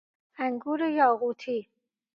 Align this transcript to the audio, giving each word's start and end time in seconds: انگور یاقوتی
انگور 0.45 0.79
یاقوتی 0.89 1.69